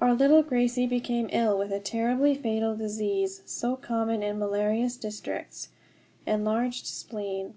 Our 0.00 0.14
little 0.14 0.42
Gracie 0.42 0.86
became 0.86 1.28
ill 1.32 1.58
with 1.58 1.70
a 1.70 1.80
terribly 1.80 2.34
fatal 2.34 2.74
disease, 2.74 3.42
so 3.44 3.76
common 3.76 4.22
in 4.22 4.38
malarious 4.38 4.96
districts 4.96 5.68
enlarged 6.24 6.86
spleen. 6.86 7.52